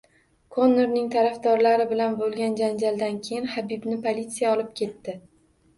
Konorning 0.53 1.11
tarafdorlari 1.15 1.85
bilan 1.91 2.17
boʻlgan 2.23 2.59
janjaldan 2.63 3.21
keyin 3.29 3.47
Xabibni 3.55 4.01
politsiya 4.09 4.57
olib 4.59 4.75
ketdi. 4.83 5.19